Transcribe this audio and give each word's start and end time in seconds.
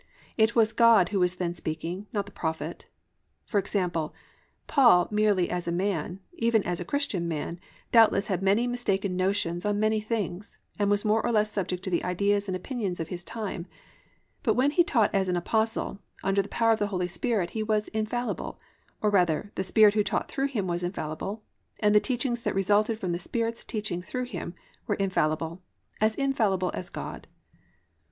It 0.35 0.55
was 0.55 0.73
God 0.73 1.09
who 1.09 1.19
was 1.19 1.35
then 1.35 1.53
speaking, 1.53 2.07
not 2.11 2.25
the 2.25 2.31
Prophet. 2.31 2.87
For 3.45 3.59
example, 3.59 4.15
Paul 4.65 5.07
merely 5.11 5.47
as 5.51 5.67
a 5.67 5.71
man, 5.71 6.21
even 6.33 6.63
as 6.63 6.79
a 6.79 6.83
Christian 6.85 7.27
man, 7.27 7.59
doubtless 7.91 8.25
had 8.25 8.41
many 8.41 8.65
mistaken 8.65 9.15
notions 9.15 9.63
on 9.63 9.79
many 9.79 10.01
things, 10.01 10.57
and 10.79 10.89
was 10.89 11.05
more 11.05 11.21
or 11.23 11.31
less 11.31 11.51
subject 11.51 11.83
to 11.83 11.91
the 11.91 12.03
ideas 12.03 12.49
and 12.49 12.55
opinions 12.57 12.99
of 12.99 13.09
his 13.09 13.23
time, 13.23 13.67
but 14.41 14.55
when 14.55 14.71
he 14.71 14.83
taught 14.83 15.13
as 15.13 15.29
an 15.29 15.37
Apostle, 15.37 15.99
under 16.23 16.41
the 16.41 16.49
power 16.49 16.71
of 16.71 16.79
the 16.79 16.87
Holy 16.87 17.07
Spirit 17.07 17.51
he 17.51 17.61
was 17.61 17.87
infallible, 17.89 18.59
or 19.03 19.11
rather 19.11 19.51
the 19.53 19.63
Spirit 19.63 19.93
who 19.93 20.03
taught 20.03 20.31
through 20.31 20.47
him 20.47 20.65
was 20.65 20.81
infallible, 20.81 21.43
and 21.79 21.93
the 21.93 21.99
teachings 21.99 22.41
that 22.41 22.55
resulted 22.55 22.97
from 22.97 23.11
the 23.11 23.19
Spirit's 23.19 23.63
teaching 23.63 24.01
through 24.01 24.25
him, 24.25 24.55
were 24.87 24.95
infallible, 24.95 25.61
as 26.01 26.15
infallible 26.15 26.71
as 26.73 26.89
God. 26.89 27.27